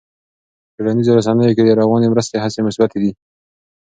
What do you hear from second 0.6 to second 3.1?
په ټولنیزو رسنیو کې د رواني مرستې هڅې مثبتې